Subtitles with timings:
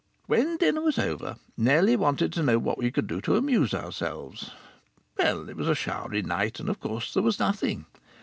[0.25, 4.49] When dinner was over Nellie wanted to know what we could do to amuse ourselves.
[5.19, 7.85] Well, it was a showery night, and of course there was nothing.